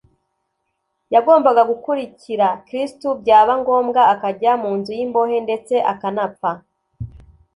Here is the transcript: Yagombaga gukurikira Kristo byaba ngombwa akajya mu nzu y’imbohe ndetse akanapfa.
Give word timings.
Yagombaga 1.13 1.61
gukurikira 1.71 2.47
Kristo 2.67 3.07
byaba 3.21 3.53
ngombwa 3.61 4.01
akajya 4.13 4.51
mu 4.61 4.69
nzu 4.77 4.91
y’imbohe 4.97 5.37
ndetse 5.45 5.75
akanapfa. 5.91 6.51